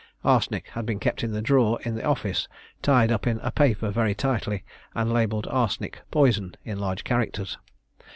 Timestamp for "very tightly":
3.91-4.63